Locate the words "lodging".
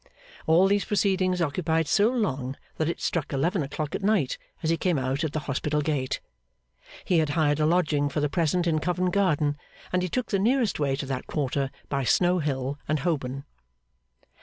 7.67-8.09